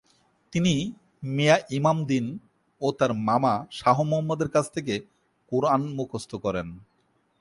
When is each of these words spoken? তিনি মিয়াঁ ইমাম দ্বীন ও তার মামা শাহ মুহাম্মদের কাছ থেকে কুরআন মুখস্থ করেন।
তিনি 0.53 0.73
মিয়াঁ 1.23 1.59
ইমাম 1.69 1.97
দ্বীন 2.05 2.25
ও 2.81 2.87
তার 2.91 3.11
মামা 3.27 3.53
শাহ 3.71 3.97
মুহাম্মদের 4.03 4.49
কাছ 4.49 4.65
থেকে 4.71 4.93
কুরআন 5.51 5.81
মুখস্থ 5.95 6.31
করেন। 6.35 6.67